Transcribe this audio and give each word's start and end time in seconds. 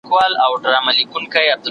ښه 0.07 0.07
ذهنیت 0.63 1.07
خوښي 1.11 1.43
نه 1.51 1.55
دروي. 1.63 1.67